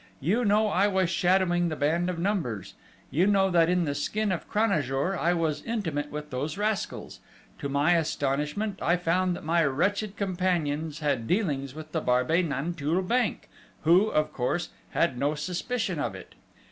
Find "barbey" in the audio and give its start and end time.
12.01-12.41